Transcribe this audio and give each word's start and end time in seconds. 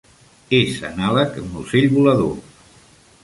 És 0.59 0.79
anàleg 0.89 1.37
a 1.37 1.43
un 1.49 1.53
ocell 1.63 1.87
volador. 1.99 2.35